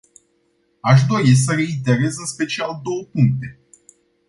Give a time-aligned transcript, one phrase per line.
[0.79, 3.59] Aș dori să reiterez în special două puncte.